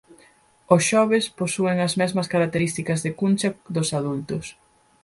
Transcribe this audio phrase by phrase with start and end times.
[0.75, 4.45] Os xoves posúen as mesmas características de cuncha dos adultos.